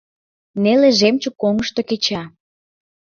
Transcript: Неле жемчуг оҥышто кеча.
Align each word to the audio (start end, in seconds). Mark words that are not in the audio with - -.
Неле 0.63 0.89
жемчуг 0.99 1.35
оҥышто 1.47 1.81
кеча. 1.89 2.23